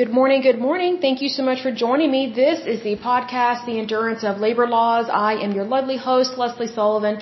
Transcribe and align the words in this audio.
Good 0.00 0.14
morning, 0.18 0.40
good 0.40 0.60
morning. 0.66 0.92
Thank 0.98 1.20
you 1.20 1.28
so 1.28 1.42
much 1.48 1.60
for 1.64 1.70
joining 1.70 2.10
me. 2.10 2.22
This 2.34 2.60
is 2.72 2.78
the 2.82 2.96
podcast, 3.08 3.66
The 3.66 3.78
Endurance 3.78 4.22
of 4.28 4.38
Labor 4.44 4.66
Laws. 4.66 5.10
I 5.10 5.32
am 5.44 5.52
your 5.52 5.66
lovely 5.72 5.98
host, 5.98 6.38
Lesley 6.38 6.68
Sullivan, 6.68 7.16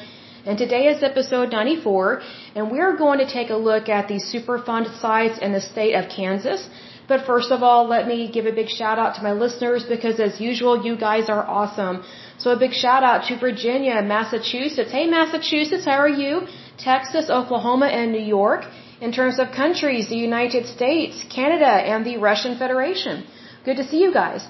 and 0.46 0.56
today 0.56 0.84
is 0.92 1.02
episode 1.02 1.50
94, 1.50 2.22
and 2.54 2.70
we're 2.70 2.96
going 2.96 3.18
to 3.18 3.26
take 3.26 3.50
a 3.50 3.56
look 3.70 3.88
at 3.88 4.06
the 4.06 4.20
Superfund 4.32 4.86
sites 5.00 5.40
in 5.46 5.52
the 5.52 5.60
state 5.60 5.94
of 6.00 6.08
Kansas. 6.08 6.68
But 7.08 7.26
first 7.26 7.50
of 7.50 7.64
all, 7.64 7.88
let 7.88 8.06
me 8.06 8.30
give 8.36 8.46
a 8.46 8.52
big 8.60 8.68
shout 8.68 9.00
out 9.04 9.16
to 9.16 9.24
my 9.24 9.32
listeners 9.32 9.82
because 9.94 10.20
as 10.20 10.40
usual, 10.40 10.84
you 10.86 10.94
guys 10.96 11.28
are 11.28 11.44
awesome. 11.60 12.04
So 12.38 12.52
a 12.52 12.58
big 12.64 12.74
shout 12.84 13.02
out 13.02 13.26
to 13.28 13.40
Virginia, 13.40 14.00
Massachusetts. 14.02 14.92
Hey 14.92 15.08
Massachusetts, 15.08 15.84
how 15.84 15.98
are 16.06 16.16
you? 16.24 16.46
Texas, 16.90 17.28
Oklahoma, 17.28 17.88
and 17.88 18.12
New 18.12 18.26
York. 18.38 18.62
In 19.00 19.12
terms 19.12 19.38
of 19.38 19.52
countries, 19.52 20.08
the 20.08 20.16
United 20.16 20.66
States, 20.66 21.24
Canada, 21.38 21.72
and 21.92 22.04
the 22.04 22.16
Russian 22.16 22.58
Federation. 22.58 23.24
Good 23.64 23.76
to 23.76 23.84
see 23.90 24.00
you 24.00 24.12
guys. 24.12 24.46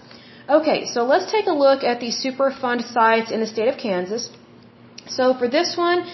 Okay, 0.49 0.87
so 0.87 1.05
let's 1.05 1.31
take 1.31 1.47
a 1.47 1.57
look 1.65 1.85
at 1.85 2.01
the 2.01 2.11
Superfund 2.25 2.83
sites 2.93 3.31
in 3.31 3.41
the 3.41 3.47
state 3.47 3.69
of 3.69 3.77
Kansas. 3.77 4.31
So 5.17 5.35
for 5.35 5.49
this 5.49 5.77
one, 5.77 6.07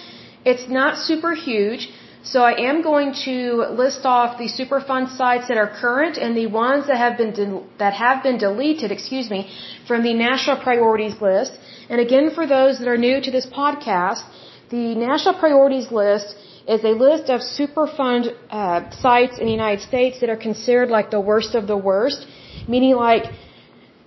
it's 0.43 0.67
not 0.67 0.97
super 0.97 1.33
huge. 1.33 1.89
So 2.31 2.41
I 2.41 2.53
am 2.69 2.81
going 2.81 3.13
to 3.25 3.37
list 3.81 4.05
off 4.13 4.37
the 4.37 4.49
Superfund 4.59 5.15
sites 5.15 5.47
that 5.47 5.57
are 5.63 5.69
current 5.83 6.17
and 6.17 6.35
the 6.35 6.47
ones 6.47 6.87
that 6.87 6.97
have 6.97 7.17
been 7.19 7.33
that 7.77 7.93
have 7.93 8.23
been 8.23 8.37
deleted, 8.37 8.91
excuse 8.91 9.29
me, 9.29 9.41
from 9.87 10.01
the 10.03 10.13
national 10.13 10.57
priorities 10.67 11.21
list. 11.21 11.53
And 11.89 12.01
again, 12.01 12.31
for 12.37 12.45
those 12.55 12.79
that 12.79 12.87
are 12.87 12.97
new 12.97 13.21
to 13.21 13.31
this 13.37 13.45
podcast, 13.45 14.23
the 14.69 14.95
national 14.95 15.35
priorities 15.35 15.91
list 15.91 16.35
is 16.67 16.83
a 16.83 16.93
list 17.05 17.29
of 17.29 17.41
Superfund 17.41 18.33
uh, 18.49 18.89
sites 18.89 19.37
in 19.39 19.45
the 19.45 19.51
United 19.51 19.81
States 19.81 20.19
that 20.21 20.29
are 20.29 20.41
considered 20.49 20.89
like 20.89 21.11
the 21.11 21.21
worst 21.21 21.53
of 21.53 21.67
the 21.67 21.77
worst, 21.77 22.25
meaning 22.67 22.95
like 22.95 23.25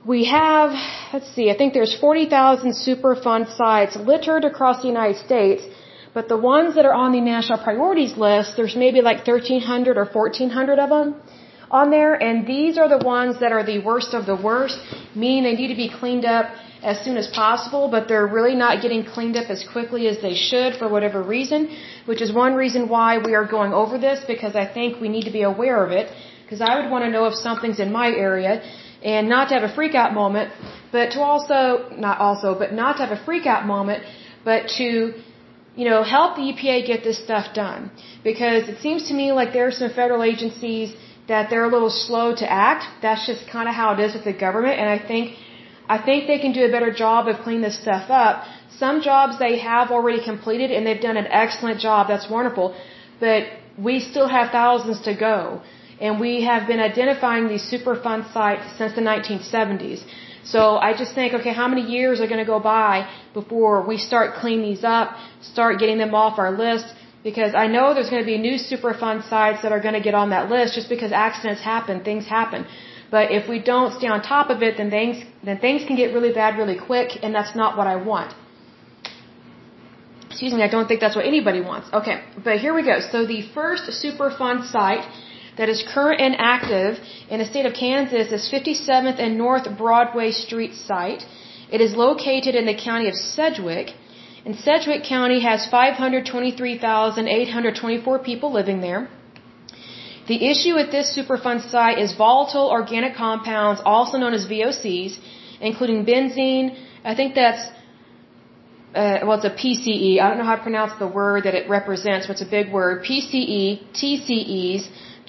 we 0.05 0.25
have, 0.25 0.71
let's 1.13 1.31
see, 1.35 1.51
I 1.51 1.57
think 1.57 1.73
there's 1.73 1.95
40,000 1.95 2.73
Superfund 2.73 3.55
sites 3.57 3.97
littered 3.97 4.45
across 4.45 4.83
the 4.83 4.89
United 4.89 5.19
States, 5.25 5.63
but 6.15 6.29
the 6.29 6.37
ones 6.37 6.75
that 6.75 6.85
are 6.85 6.95
on 6.95 7.13
the 7.13 7.21
national 7.21 7.59
priorities 7.63 8.17
list, 8.17 8.57
there's 8.57 8.75
maybe 8.75 9.03
like 9.03 9.27
1,300 9.27 9.97
or 9.97 10.07
1,400 10.07 10.79
of 10.79 10.89
them 10.89 11.15
on 11.71 11.91
there, 11.91 12.15
and 12.15 12.47
these 12.47 12.79
are 12.79 12.89
the 12.89 13.05
ones 13.05 13.39
that 13.41 13.53
are 13.53 13.65
the 13.65 13.79
worst 13.79 14.15
of 14.15 14.27
the 14.27 14.35
worst, 14.35 14.79
meaning 15.15 15.45
they 15.45 15.55
need 15.55 15.69
to 15.69 15.77
be 15.77 15.91
cleaned 16.01 16.25
up 16.25 16.47
as 16.83 17.01
soon 17.05 17.17
as 17.17 17.27
possible, 17.29 17.89
but 17.89 18.09
they're 18.09 18.27
really 18.27 18.55
not 18.55 18.83
getting 18.83 19.05
cleaned 19.05 19.37
up 19.37 19.51
as 19.51 19.65
quickly 19.73 20.07
as 20.09 20.21
they 20.23 20.35
should 20.35 20.75
for 20.77 20.89
whatever 20.89 21.23
reason, 21.23 21.69
which 22.07 22.23
is 22.23 22.33
one 22.33 22.55
reason 22.55 22.89
why 22.89 23.19
we 23.19 23.35
are 23.35 23.45
going 23.45 23.73
over 23.73 23.99
this 23.99 24.25
because 24.27 24.55
I 24.55 24.67
think 24.67 25.01
we 25.01 25.09
need 25.09 25.25
to 25.25 25.33
be 25.33 25.43
aware 25.43 25.85
of 25.85 25.91
it 25.93 26.13
because 26.43 26.61
I 26.61 26.81
would 26.81 26.91
want 26.91 27.05
to 27.05 27.11
know 27.11 27.27
if 27.27 27.35
something's 27.35 27.81
in 27.81 27.91
my 27.93 28.09
area 28.09 28.63
and 29.03 29.29
not 29.29 29.49
to 29.49 29.55
have 29.55 29.63
a 29.69 29.75
freak 29.75 29.95
out 29.95 30.15
moment, 30.15 30.53
but 30.93 31.11
to 31.13 31.21
also, 31.21 31.89
not 31.97 32.19
also, 32.19 32.59
but 32.59 32.73
not 32.73 32.97
to 32.97 33.07
have 33.07 33.17
a 33.17 33.25
freak 33.25 33.47
out 33.47 33.67
moment, 33.67 34.03
but 34.45 34.69
to, 34.79 35.13
you 35.77 35.85
know, 35.89 36.03
help 36.03 36.37
the 36.37 36.43
EPA 36.53 36.87
get 36.87 37.05
this 37.05 37.23
stuff 37.23 37.55
done. 37.55 37.91
Because 38.25 38.69
it 38.69 38.81
seems 38.81 39.09
to 39.09 39.15
me 39.15 39.33
like 39.33 39.53
there 39.53 39.67
are 39.67 39.73
some 39.83 39.91
federal 39.91 40.23
agencies 40.23 40.95
that 41.29 41.51
they're 41.51 41.65
a 41.65 41.69
little 41.69 41.91
slow 41.91 42.35
to 42.35 42.51
act. 42.51 42.85
That's 43.03 43.27
just 43.27 43.49
kind 43.49 43.69
of 43.69 43.75
how 43.75 43.93
it 43.95 44.01
is 44.01 44.15
with 44.15 44.25
the 44.25 44.33
government, 44.33 44.81
and 44.81 44.89
I 44.89 44.99
think 44.99 45.37
I 45.89 45.99
think 46.07 46.27
they 46.27 46.39
can 46.39 46.53
do 46.53 46.65
a 46.65 46.71
better 46.77 46.93
job 46.93 47.29
of 47.29 47.39
cleaning 47.45 47.63
this 47.63 47.81
stuff 47.81 48.11
up. 48.11 48.45
Some 48.83 49.01
jobs 49.01 49.39
they 49.39 49.59
have 49.59 49.91
already 49.91 50.23
completed 50.23 50.71
and 50.71 50.87
they've 50.87 51.01
done 51.01 51.17
an 51.17 51.29
excellent 51.43 51.81
job. 51.81 52.09
That's 52.09 52.29
wonderful. 52.31 52.77
But 53.21 53.45
we 53.87 54.01
still 54.01 54.29
have 54.29 54.51
thousands 54.51 55.01
to 55.09 55.15
go. 55.15 55.63
And 56.01 56.21
we 56.21 56.33
have 56.43 56.69
been 56.69 56.81
identifying 56.81 57.49
these 57.49 57.65
Superfund 57.73 58.33
sites 58.33 58.67
since 58.79 58.95
the 58.95 59.01
1970s. 59.01 60.05
So 60.45 60.61
I 60.89 60.97
just 60.97 61.15
think, 61.15 61.35
okay, 61.39 61.53
how 61.53 61.69
many 61.69 61.83
years 61.97 62.21
are 62.21 62.29
going 62.33 62.45
to 62.47 62.51
go 62.55 62.61
by 62.61 63.09
before 63.35 63.83
we 63.91 63.97
start 63.99 64.37
cleaning 64.41 64.67
these 64.71 64.85
up, 64.85 65.17
start 65.43 65.79
getting 65.79 65.99
them 65.99 66.15
off 66.15 66.39
our 66.39 66.53
list? 66.53 66.87
Because 67.25 67.55
I 67.55 67.67
know 67.67 67.95
there's 67.95 68.11
going 68.11 68.23
to 68.23 68.31
be 68.35 68.39
new 68.39 68.57
Superfund 68.71 69.29
sites 69.29 69.63
that 69.63 69.73
are 69.73 69.81
going 69.87 69.95
to 69.95 70.05
get 70.09 70.15
on 70.15 70.31
that 70.31 70.49
list 70.49 70.75
just 70.75 70.89
because 70.89 71.11
accidents 71.13 71.61
happen, 71.61 72.05
things 72.05 72.27
happen. 72.27 72.65
But 73.11 73.31
if 73.31 73.49
we 73.49 73.59
don't 73.59 73.93
stay 73.99 74.09
on 74.09 74.21
top 74.23 74.51
of 74.51 74.63
it, 74.63 74.77
then 74.77 74.91
things 74.91 75.25
then 75.43 75.59
things 75.59 75.85
can 75.87 75.97
get 75.97 76.13
really 76.17 76.33
bad 76.33 76.59
really 76.59 76.79
quick, 76.79 77.11
and 77.23 77.35
that's 77.35 77.55
not 77.63 77.77
what 77.79 77.87
I 77.87 77.97
want. 77.97 78.35
Excuse 80.31 80.53
me, 80.53 80.63
I 80.63 80.69
don't 80.69 80.87
think 80.87 81.01
that's 81.01 81.17
what 81.17 81.25
anybody 81.25 81.61
wants. 81.61 81.89
Okay, 81.93 82.21
but 82.45 82.59
here 82.65 82.75
we 82.75 82.83
go. 82.83 83.01
So 83.01 83.27
the 83.27 83.43
first 83.55 83.85
Superfund 84.03 84.71
site 84.71 85.05
that 85.59 85.69
is 85.69 85.83
current 85.95 86.21
and 86.21 86.35
active 86.39 86.99
in 87.29 87.41
the 87.41 87.47
state 87.53 87.67
of 87.67 87.75
Kansas 87.75 88.31
is 88.37 88.49
57th 88.57 89.19
and 89.25 89.37
North 89.37 89.67
Broadway 89.77 90.31
Street 90.31 90.75
site. 90.75 91.25
It 91.71 91.81
is 91.81 91.97
located 92.07 92.55
in 92.55 92.67
the 92.67 92.77
county 92.89 93.09
of 93.09 93.15
Sedgwick. 93.15 93.95
And 94.47 94.55
Sedgwick 94.57 95.03
County 95.03 95.41
has 95.41 95.67
523,824 95.67 98.19
people 98.21 98.53
living 98.53 98.81
there. 98.81 99.09
The 100.29 100.39
issue 100.53 100.75
with 100.75 100.91
this 100.91 101.07
Superfund 101.17 101.71
site 101.71 101.99
is 101.99 102.13
volatile 102.13 102.69
organic 102.79 103.15
compounds, 103.17 103.81
also 103.93 104.19
known 104.19 104.35
as 104.35 104.45
VOCs, 104.45 105.19
including 105.69 106.05
benzene. 106.05 106.67
I 107.03 107.15
think 107.15 107.35
that's, 107.35 107.63
uh, 108.95 109.21
well, 109.25 109.37
it's 109.39 109.49
a 109.53 109.57
PCE. 109.63 110.21
I 110.21 110.29
don't 110.29 110.39
know 110.41 110.51
how 110.53 110.57
to 110.57 110.67
pronounce 110.69 110.93
the 110.99 111.11
word 111.21 111.45
that 111.45 111.55
it 111.55 111.67
represents, 111.71 112.27
but 112.27 112.33
it's 112.35 112.47
a 112.51 112.53
big 112.59 112.71
word. 112.71 113.05
PCE, 113.05 113.81
TCEs, 114.01 114.83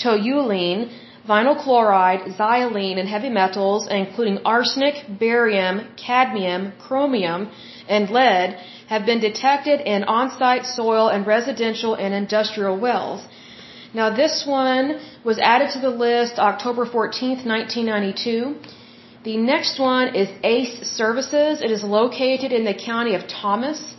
toluene, 0.03 0.91
vinyl 1.31 1.57
chloride, 1.63 2.21
xylene, 2.37 2.97
and 2.99 3.07
heavy 3.07 3.29
metals, 3.29 3.87
including 3.89 4.39
arsenic, 4.43 4.95
barium, 5.17 5.75
cadmium, 5.95 6.73
chromium, 6.85 7.49
and 7.87 8.09
lead, 8.09 8.57
have 8.87 9.05
been 9.05 9.21
detected 9.21 9.79
in 9.79 10.03
on-site 10.03 10.65
soil 10.65 11.07
and 11.07 11.25
residential 11.25 11.95
and 11.95 12.13
industrial 12.13 12.77
wells. 12.77 13.21
Now 13.91 14.15
this 14.15 14.45
one 14.45 14.99
was 15.23 15.39
added 15.39 15.71
to 15.71 15.79
the 15.79 15.89
list 15.89 16.37
October 16.37 16.85
14th, 16.85 17.43
1992. 17.45 18.55
The 19.23 19.37
next 19.37 19.79
one 19.79 20.15
is 20.15 20.29
ACE 20.43 20.87
Services. 20.87 21.61
It 21.61 21.71
is 21.71 21.83
located 21.83 22.51
in 22.51 22.65
the 22.65 22.75
county 22.75 23.15
of 23.15 23.27
Thomas. 23.27 23.95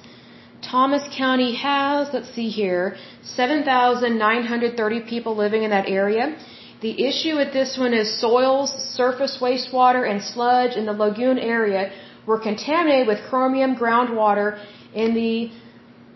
Thomas 0.63 1.03
County 1.17 1.57
has, 1.57 2.09
let's 2.13 2.33
see 2.33 2.49
here, 2.49 2.97
7,930 3.23 5.01
people 5.01 5.35
living 5.35 5.65
in 5.65 5.71
that 5.71 5.89
area. 5.89 6.37
The 6.83 6.95
issue 7.09 7.35
with 7.37 7.53
this 7.53 7.77
one 7.77 7.93
is 7.93 8.21
soils, 8.21 8.71
surface 8.95 9.39
wastewater, 9.41 10.09
and 10.09 10.23
sludge 10.23 10.77
in 10.77 10.87
the 10.87 10.93
lagoon 10.93 11.39
area 11.39 11.91
were 12.27 12.39
contaminated 12.39 13.09
with 13.09 13.19
chromium 13.29 13.75
groundwater 13.75 14.63
in 14.95 15.15
the, 15.15 15.51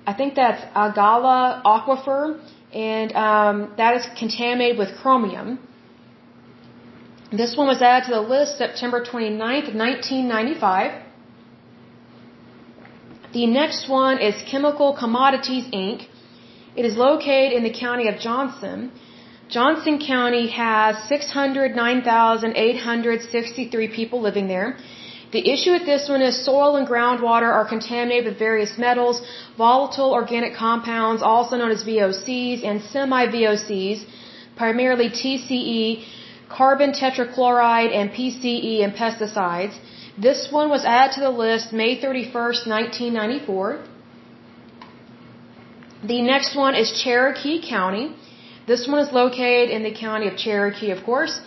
I 0.06 0.12
think 0.12 0.34
that's 0.34 0.62
Agala 0.75 1.62
aquifer 1.65 2.38
and 2.72 3.12
um, 3.12 3.72
that 3.76 3.97
is 3.97 4.06
contaminated 4.19 4.76
with 4.78 4.94
chromium. 5.00 5.59
This 7.32 7.56
one 7.56 7.66
was 7.66 7.81
added 7.81 8.09
to 8.09 8.15
the 8.15 8.20
list 8.20 8.59
September 8.59 9.03
29th, 9.03 9.75
1995. 9.75 11.00
The 13.32 13.47
next 13.47 13.88
one 13.88 14.19
is 14.19 14.34
Chemical 14.50 14.92
Commodities 14.97 15.65
Inc. 15.72 16.06
It 16.76 16.84
is 16.84 16.97
located 16.97 17.53
in 17.53 17.62
the 17.65 17.72
county 17.72 18.09
of 18.09 18.19
Johnson. 18.21 18.92
Johnson 19.48 19.98
County 20.06 20.48
has 20.48 20.97
609,863 21.09 23.88
people 23.88 24.21
living 24.21 24.48
there. 24.48 24.76
The 25.33 25.43
issue 25.53 25.73
with 25.73 25.87
this 25.87 26.09
one 26.09 26.23
is 26.23 26.45
soil 26.45 26.77
and 26.77 26.87
groundwater 26.87 27.51
are 27.59 27.67
contaminated 27.69 28.27
with 28.27 28.39
various 28.39 28.79
metals, 28.79 29.23
volatile 29.57 30.12
organic 30.12 30.55
compounds, 30.55 31.23
also 31.23 31.57
known 31.57 31.71
as 31.71 31.83
VOCs, 31.85 32.65
and 32.65 32.83
semi-VOCs, 32.83 34.05
primarily 34.57 35.09
TCE, 35.09 36.05
carbon 36.49 36.93
tetrachloride, 36.93 37.93
and 37.98 38.10
PCE 38.10 38.84
and 38.84 38.95
pesticides. 38.95 39.77
This 40.16 40.53
one 40.53 40.69
was 40.69 40.84
added 40.84 41.15
to 41.15 41.21
the 41.21 41.31
list 41.31 41.72
May 41.72 42.01
31st, 42.01 42.66
1994. 42.66 43.83
The 46.04 46.21
next 46.22 46.54
one 46.54 46.75
is 46.75 46.93
Cherokee 47.03 47.60
County. 47.66 48.15
This 48.66 48.87
one 48.87 49.01
is 49.01 49.13
located 49.13 49.71
in 49.71 49.83
the 49.83 49.93
county 49.93 50.28
of 50.28 50.37
Cherokee, 50.37 50.91
of 50.91 51.03
course. 51.04 51.41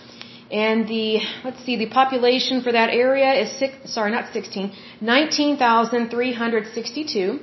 And 0.51 0.87
the, 0.87 1.19
let's 1.43 1.63
see, 1.65 1.75
the 1.75 1.87
population 1.87 2.61
for 2.61 2.71
that 2.71 2.89
area 2.89 3.33
is 3.33 3.51
six, 3.59 3.75
sorry, 3.91 4.11
not 4.11 4.31
16, 4.31 4.71
19,362. 5.01 7.39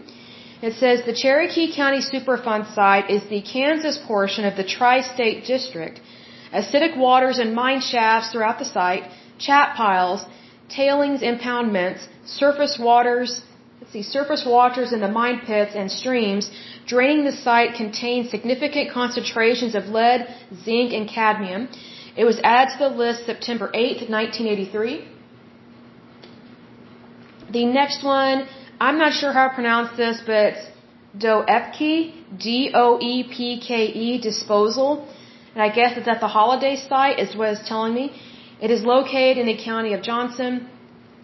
It 0.62 0.73
says 0.75 1.05
the 1.05 1.12
Cherokee 1.12 1.75
County 1.75 2.01
Superfund 2.01 2.75
site 2.75 3.11
is 3.11 3.23
the 3.29 3.43
Kansas 3.43 3.99
portion 3.99 4.47
of 4.47 4.56
the 4.56 4.65
Tri-State 4.65 5.45
District. 5.45 6.01
Acidic 6.53 6.97
waters 6.97 7.39
and 7.39 7.55
mine 7.55 7.81
shafts 7.81 8.33
throughout 8.33 8.59
the 8.59 8.65
site, 8.65 9.05
chat 9.39 9.77
piles, 9.77 10.25
tailings 10.71 11.21
impoundments, 11.21 12.09
surface 12.25 12.79
waters, 12.79 13.43
let's 13.81 13.93
see, 13.93 14.03
surface 14.03 14.47
waters 14.47 14.93
in 14.93 15.01
the 15.01 15.09
mine 15.09 15.41
pits 15.45 15.75
and 15.75 15.91
streams 15.91 16.51
draining 16.87 17.25
the 17.25 17.33
site 17.33 17.75
contain 17.75 18.29
significant 18.29 18.91
concentrations 18.91 19.75
of 19.75 19.89
lead, 19.89 20.29
zinc, 20.65 20.93
and 20.93 21.09
cadmium. 21.09 21.69
It 22.16 22.25
was 22.25 22.38
added 22.44 22.72
to 22.75 22.78
the 22.84 22.94
list 23.02 23.26
September 23.26 23.66
8th, 23.69 24.08
1983. 24.08 25.08
The 27.56 27.64
next 27.66 28.05
one, 28.05 28.46
I'm 28.81 28.99
not 28.99 29.12
sure 29.20 29.32
how 29.32 29.49
to 29.49 29.55
pronounce 29.55 29.96
this, 29.96 30.22
but 30.26 30.55
Doepke, 31.19 31.94
D-O-E-P-K-E, 32.38 34.20
disposal. 34.20 35.08
And 35.55 35.62
I 35.62 35.69
guess 35.78 35.96
it's 35.96 36.08
at 36.08 36.20
the 36.20 36.28
Holliday 36.28 36.76
site 36.76 37.19
is 37.19 37.37
what 37.37 37.49
it's 37.55 37.69
telling 37.69 37.94
me. 37.94 38.06
It 38.60 38.70
is 38.70 38.82
located 38.82 39.38
in 39.38 39.46
the 39.46 39.58
county 39.70 39.93
of 39.94 40.02
Johnson. 40.02 40.69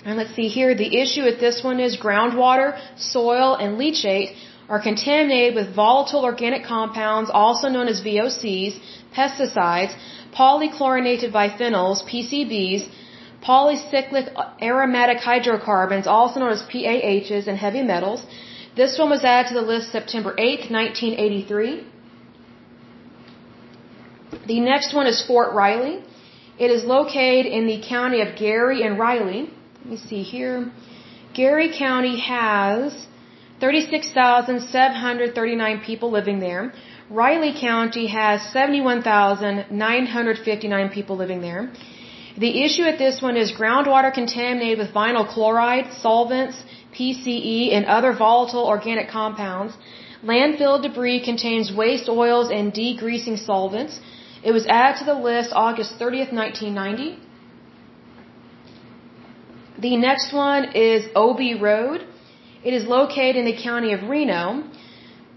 And 0.04 0.16
let's 0.16 0.34
see 0.34 0.48
here, 0.48 0.75
the 0.75 0.90
issue 1.02 1.22
with 1.25 1.38
this 1.40 1.62
one 1.62 1.78
is 1.81 1.96
groundwater, 1.96 2.69
soil, 2.96 3.54
and 3.54 3.78
leachate 3.78 4.34
are 4.69 4.81
contaminated 4.81 5.54
with 5.54 5.75
volatile 5.75 6.25
organic 6.25 6.64
compounds, 6.64 7.28
also 7.28 7.69
known 7.69 7.88
as 7.88 8.00
VOCs, 8.00 8.78
pesticides, 9.16 9.94
polychlorinated 10.34 11.32
biphenyls, 11.32 12.02
PCBs, 12.10 12.88
polycyclic 13.42 14.26
aromatic 14.60 15.18
hydrocarbons, 15.18 16.06
also 16.06 16.40
known 16.40 16.52
as 16.52 16.62
PAHs, 16.62 17.46
and 17.46 17.58
heavy 17.58 17.82
metals. 17.82 18.24
This 18.76 18.98
one 18.98 19.10
was 19.10 19.24
added 19.24 19.48
to 19.48 19.54
the 19.54 19.66
list 19.72 19.90
September 19.90 20.34
8, 20.38 20.70
1983. 20.70 21.84
The 24.46 24.60
next 24.60 24.94
one 24.94 25.06
is 25.06 25.22
Fort 25.26 25.52
Riley. 25.52 26.04
It 26.58 26.70
is 26.70 26.84
located 26.84 27.46
in 27.46 27.66
the 27.66 27.80
county 27.94 28.20
of 28.20 28.36
Geary 28.36 28.82
and 28.86 28.98
Riley. 28.98 29.50
Let 29.80 29.90
me 29.92 29.96
see 29.96 30.22
here. 30.22 30.70
Geary 31.34 31.70
County 31.76 32.20
has 32.20 33.06
36,739 33.60 35.80
people 35.80 36.10
living 36.10 36.40
there. 36.40 36.72
Riley 37.10 37.54
County 37.60 38.06
has 38.06 38.40
71,959 38.52 40.88
people 40.90 41.16
living 41.16 41.40
there. 41.40 41.72
The 42.38 42.62
issue 42.64 42.84
at 42.84 42.98
this 42.98 43.20
one 43.20 43.36
is 43.36 43.50
groundwater 43.50 44.14
contaminated 44.14 44.78
with 44.78 44.94
vinyl 44.94 45.28
chloride, 45.28 45.92
solvents, 45.92 46.62
PCE, 46.96 47.74
and 47.74 47.86
other 47.86 48.12
volatile 48.12 48.64
organic 48.64 49.08
compounds. 49.08 49.74
Landfill 50.22 50.80
debris 50.82 51.24
contains 51.24 51.72
waste 51.74 52.08
oils 52.08 52.52
and 52.52 52.72
degreasing 52.72 53.36
solvents. 53.44 53.98
It 54.44 54.52
was 54.52 54.68
added 54.68 55.00
to 55.00 55.04
the 55.04 55.14
list 55.14 55.50
August 55.52 55.98
30th, 55.98 56.32
1990. 56.32 57.18
The 59.80 59.96
next 59.96 60.32
one 60.32 60.76
is 60.76 61.08
Obee 61.16 61.54
Road. 61.60 62.06
It 62.62 62.72
is 62.72 62.86
located 62.86 63.34
in 63.34 63.46
the 63.46 63.56
county 63.60 63.94
of 63.94 64.08
Reno. 64.08 64.62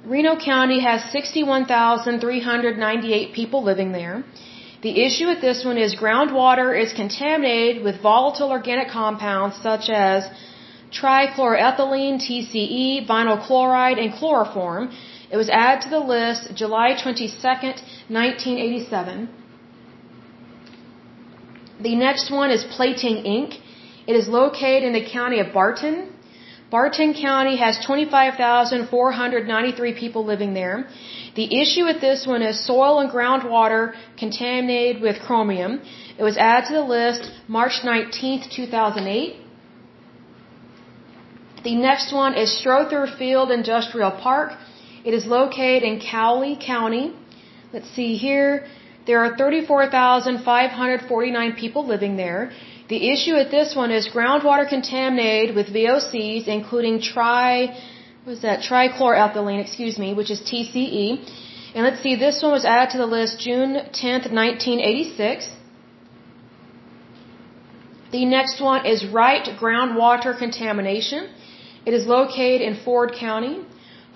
Reno 0.06 0.36
County 0.36 0.82
has 0.82 1.02
61,398 1.12 3.34
people 3.34 3.64
living 3.64 3.94
there. 3.94 4.26
The 4.82 5.02
issue 5.02 5.28
with 5.28 5.40
this 5.40 5.64
one 5.64 5.78
is 5.78 5.96
groundwater 5.96 6.78
is 6.78 6.92
contaminated 6.92 7.86
with 7.86 8.02
volatile 8.02 8.52
organic 8.52 8.90
compounds 8.90 9.56
such 9.56 9.90
as 9.90 10.30
trichloroethylene, 10.92 12.20
TCE, 12.20 13.08
vinyl 13.08 13.42
chloride, 13.48 13.98
and 13.98 14.14
chloroform. 14.14 14.92
It 15.32 15.38
was 15.38 15.48
added 15.50 15.84
to 15.84 15.90
the 15.90 16.00
list 16.00 16.54
July 16.54 16.98
22, 17.02 17.38
1987. 17.38 19.30
The 21.80 21.96
next 21.96 22.30
one 22.30 22.52
is 22.52 22.66
Plating 22.66 23.24
Inc. 23.24 23.58
It 24.06 24.18
is 24.18 24.28
located 24.28 24.84
in 24.84 24.92
the 24.92 25.06
county 25.10 25.40
of 25.40 25.54
Barton. 25.54 26.13
Barton 26.74 27.14
County 27.14 27.56
has 27.58 27.78
25,493 27.86 29.94
people 30.02 30.26
living 30.26 30.56
there. 30.56 30.88
The 31.40 31.48
issue 31.62 31.84
with 31.90 32.00
this 32.02 32.26
one 32.34 32.42
is 32.42 32.66
soil 32.66 32.94
and 33.02 33.10
groundwater 33.16 33.82
contaminated 34.18 35.04
with 35.04 35.16
chromium. 35.28 35.72
It 36.18 36.24
was 36.30 36.36
added 36.36 36.66
to 36.70 36.74
the 36.80 36.88
list 36.98 37.22
March 37.48 37.76
19th, 37.84 38.50
2008. 38.56 39.36
The 41.64 41.76
next 41.76 42.12
one 42.12 42.34
is 42.44 42.58
Strother 42.62 43.06
Field 43.20 43.52
Industrial 43.52 44.12
Park. 44.28 44.50
It 45.06 45.14
is 45.14 45.28
located 45.28 45.84
in 45.84 46.00
Cowley 46.00 46.58
County. 46.74 47.14
Let's 47.72 47.90
see 47.98 48.18
here. 48.18 48.66
There 49.06 49.20
are 49.24 49.38
34,549 49.38 51.54
people 51.64 51.86
living 51.86 52.18
there. 52.18 52.52
The 52.90 53.12
issue 53.12 53.36
with 53.36 53.50
this 53.50 53.76
one 53.76 53.92
is 53.92 54.10
groundwater 54.10 54.68
contaminated 54.68 55.56
with 55.56 55.68
VOCs, 55.68 56.48
including 56.48 57.00
tri, 57.02 57.80
what 58.24 58.34
is 58.34 58.42
that, 58.42 58.60
trichloroethylene, 58.60 59.62
excuse 59.62 59.98
me, 59.98 60.14
which 60.14 60.30
is 60.30 60.42
TCE. 60.42 61.18
And 61.76 61.86
let's 61.86 62.02
see, 62.04 62.16
this 62.16 62.44
one 62.44 62.52
was 62.52 62.66
added 62.66 62.92
to 62.92 62.98
the 62.98 63.06
list 63.06 63.40
June 63.40 63.76
10th, 63.76 64.32
1986. 64.32 65.50
The 68.12 68.26
next 68.26 68.60
one 68.62 68.86
is 68.86 69.06
Wright 69.06 69.48
groundwater 69.60 70.38
contamination. 70.38 71.30
It 71.86 71.94
is 71.94 72.06
located 72.06 72.62
in 72.62 72.76
Ford 72.86 73.14
County. 73.20 73.60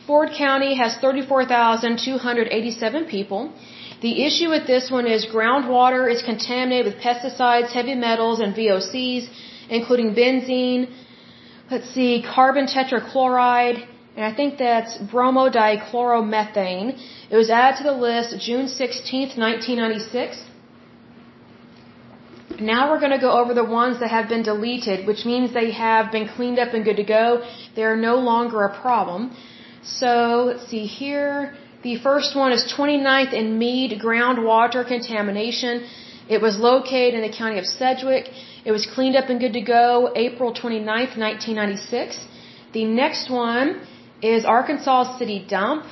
Ford 0.05 0.29
County 0.37 0.75
has 0.75 0.97
34,287 0.97 3.05
people. 3.05 3.53
The 4.01 4.23
issue 4.27 4.49
with 4.49 4.67
this 4.67 4.91
one 4.91 5.07
is 5.07 5.25
groundwater 5.25 6.11
is 6.13 6.21
contaminated 6.21 6.85
with 6.93 7.01
pesticides, 7.03 7.69
heavy 7.71 7.95
metals, 7.95 8.39
and 8.39 8.53
VOCs, 8.53 9.27
including 9.69 10.13
benzene, 10.13 10.89
let's 11.71 11.89
see, 11.89 12.23
carbon 12.35 12.67
tetrachloride, 12.67 13.85
and 14.15 14.25
I 14.25 14.33
think 14.35 14.57
that's 14.57 14.97
bromodichloromethane. 15.13 16.99
It 17.29 17.35
was 17.35 17.49
added 17.49 17.77
to 17.77 17.83
the 17.83 17.97
list 18.07 18.39
June 18.39 18.67
16th, 18.67 19.37
1996. 19.37 20.43
Now 22.59 22.89
we're 22.89 22.99
going 22.99 23.11
to 23.11 23.19
go 23.19 23.31
over 23.31 23.53
the 23.53 23.63
ones 23.63 23.99
that 23.99 24.09
have 24.09 24.27
been 24.29 24.41
deleted, 24.43 25.05
which 25.05 25.25
means 25.25 25.53
they 25.53 25.71
have 25.71 26.11
been 26.11 26.27
cleaned 26.27 26.57
up 26.57 26.73
and 26.73 26.83
good 26.83 26.97
to 26.97 27.03
go. 27.03 27.43
They 27.75 27.83
are 27.83 27.97
no 27.97 28.15
longer 28.15 28.63
a 28.63 28.81
problem. 28.81 29.35
So, 29.83 30.45
let's 30.47 30.67
see 30.67 30.85
here. 30.85 31.55
The 31.87 31.99
first 32.07 32.31
one 32.43 32.51
is 32.57 32.61
29th 32.77 33.33
and 33.39 33.47
Mead 33.59 33.91
groundwater 34.05 34.81
contamination. 34.93 35.73
It 36.35 36.39
was 36.45 36.55
located 36.69 37.13
in 37.17 37.23
the 37.27 37.35
county 37.41 37.57
of 37.63 37.65
Sedgwick. 37.65 38.25
It 38.67 38.73
was 38.77 38.85
cleaned 38.95 39.15
up 39.19 39.29
and 39.31 39.39
good 39.43 39.53
to 39.59 39.65
go 39.77 39.85
April 40.25 40.49
29th, 40.61 41.13
1996. 41.27 42.25
The 42.77 42.83
next 43.01 43.29
one 43.29 43.67
is 44.33 44.43
Arkansas 44.57 45.17
City 45.19 45.39
Dump. 45.55 45.85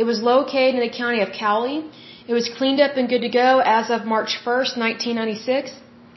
It 0.00 0.04
was 0.10 0.18
located 0.32 0.74
in 0.78 0.82
the 0.88 0.94
county 1.02 1.20
of 1.26 1.30
Cowley. 1.44 1.78
It 2.30 2.34
was 2.40 2.50
cleaned 2.58 2.82
up 2.86 2.98
and 2.98 3.08
good 3.12 3.24
to 3.28 3.32
go 3.44 3.50
as 3.78 3.88
of 3.96 4.04
March 4.14 4.32
1st, 4.44 4.72
1996. 4.86 5.72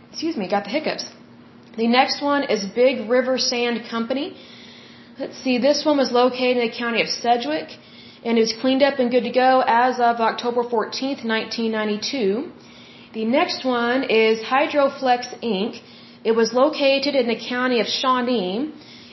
Excuse 0.10 0.36
me, 0.42 0.50
got 0.56 0.66
the 0.66 0.74
hiccups. 0.78 1.06
The 1.84 1.88
next 2.00 2.18
one 2.32 2.44
is 2.56 2.66
Big 2.84 3.10
River 3.18 3.38
Sand 3.38 3.78
Company. 3.96 4.28
Let's 5.18 5.38
see, 5.44 5.58
this 5.70 5.86
one 5.86 5.98
was 6.04 6.12
located 6.12 6.58
in 6.58 6.68
the 6.68 6.78
county 6.84 7.02
of 7.06 7.08
Sedgwick 7.08 7.70
and 8.24 8.38
it 8.38 8.42
was 8.42 8.54
cleaned 8.62 8.84
up 8.84 9.00
and 9.00 9.10
good 9.10 9.24
to 9.24 9.32
go 9.32 9.64
as 9.66 9.96
of 10.00 10.18
October 10.30 10.64
14th, 10.64 11.24
1992. 11.26 12.52
The 13.14 13.26
next 13.26 13.66
one 13.66 14.04
is 14.04 14.40
Hydroflex 14.42 15.22
Inc. 15.44 15.82
It 16.24 16.34
was 16.34 16.54
located 16.54 17.16
in 17.16 17.28
the 17.28 17.40
county 17.54 17.80
of 17.80 17.88
Shawnee 17.88 18.72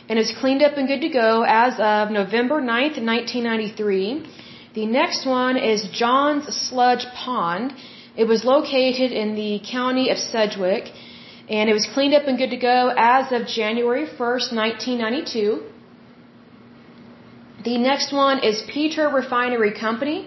and 0.09 0.19
is 0.19 0.33
cleaned 0.41 0.63
up 0.63 0.77
and 0.77 0.87
good 0.87 1.01
to 1.01 1.09
go 1.09 1.43
as 1.43 1.75
of 1.79 2.11
November 2.11 2.61
9th, 2.61 2.99
1993. 3.13 4.27
The 4.75 4.87
next 4.87 5.27
one 5.27 5.57
is 5.57 5.89
John's 5.91 6.47
Sludge 6.55 7.07
Pond. 7.15 7.73
It 8.15 8.25
was 8.25 8.45
located 8.45 9.11
in 9.13 9.35
the 9.35 9.61
county 9.71 10.11
of 10.11 10.19
Sedgwick 10.19 10.93
and 11.49 11.71
it 11.71 11.73
was 11.73 11.87
cleaned 11.95 12.15
up 12.15 12.29
and 12.29 12.37
good 12.37 12.51
to 12.51 12.59
go 12.59 12.93
as 12.97 13.33
of 13.33 13.47
January 13.47 14.07
1st, 14.07 14.53
1992. 14.53 15.63
The 17.69 17.77
next 17.77 18.11
one 18.27 18.39
is 18.51 18.57
Pester 18.73 19.07
Refinery 19.21 19.73
Company. 19.87 20.19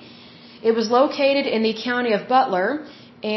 It 0.70 0.74
was 0.80 0.88
located 1.00 1.46
in 1.56 1.62
the 1.68 1.76
county 1.90 2.12
of 2.18 2.22
Butler, 2.34 2.68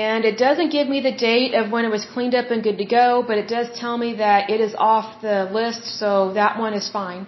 and 0.06 0.20
it 0.30 0.36
doesn't 0.46 0.70
give 0.76 0.88
me 0.94 0.98
the 1.06 1.14
date 1.30 1.52
of 1.60 1.70
when 1.74 1.86
it 1.88 1.92
was 1.96 2.04
cleaned 2.14 2.34
up 2.40 2.50
and 2.54 2.62
good 2.66 2.78
to 2.82 2.88
go, 3.00 3.06
but 3.28 3.38
it 3.42 3.48
does 3.56 3.68
tell 3.82 3.96
me 4.04 4.10
that 4.24 4.50
it 4.54 4.60
is 4.66 4.74
off 4.90 5.06
the 5.28 5.38
list, 5.58 5.82
so 6.00 6.10
that 6.40 6.58
one 6.64 6.74
is 6.80 6.86
fine. 7.00 7.22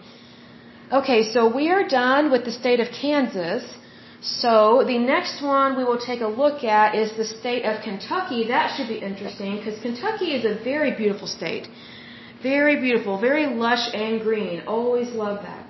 Okay, 0.98 1.20
so 1.34 1.40
we 1.60 1.64
are 1.76 1.84
done 2.02 2.30
with 2.34 2.44
the 2.48 2.54
state 2.60 2.80
of 2.84 2.88
Kansas. 3.00 3.64
So 4.40 4.52
the 4.92 4.98
next 5.14 5.36
one 5.56 5.78
we 5.78 5.84
will 5.90 6.02
take 6.10 6.20
a 6.28 6.32
look 6.42 6.58
at 6.80 6.94
is 7.02 7.16
the 7.22 7.28
state 7.38 7.64
of 7.70 7.80
Kentucky. 7.88 8.40
That 8.56 8.66
should 8.74 8.90
be 8.96 9.00
interesting 9.10 9.56
because 9.56 9.80
Kentucky 9.86 10.30
is 10.38 10.44
a 10.52 10.54
very 10.72 10.92
beautiful 11.02 11.28
state. 11.38 11.66
Very 12.52 12.76
beautiful, 12.86 13.18
very 13.30 13.46
lush 13.64 13.86
and 14.04 14.20
green. 14.28 14.56
Always 14.76 15.08
love 15.24 15.38
that. 15.48 15.64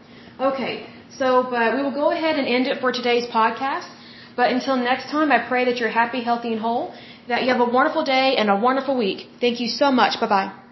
Okay, 0.49 0.75
so 1.11 1.43
but 1.51 1.75
we 1.77 1.83
will 1.83 1.97
go 2.03 2.11
ahead 2.11 2.39
and 2.39 2.47
end 2.47 2.67
it 2.67 2.81
for 2.81 2.93
today's 2.93 3.27
podcast. 3.27 3.89
But 4.37 4.51
until 4.53 4.77
next 4.77 5.09
time, 5.11 5.33
I 5.33 5.39
pray 5.39 5.65
that 5.65 5.79
you're 5.79 5.89
happy, 6.03 6.21
healthy, 6.23 6.53
and 6.53 6.61
whole, 6.61 6.95
that 7.27 7.43
you 7.43 7.49
have 7.49 7.61
a 7.61 7.71
wonderful 7.79 8.05
day 8.05 8.37
and 8.37 8.51
a 8.51 8.57
wonderful 8.57 8.97
week. 8.97 9.29
Thank 9.41 9.61
you 9.61 9.69
so 9.69 9.91
much. 9.91 10.21
Bye 10.21 10.29
bye. 10.29 10.66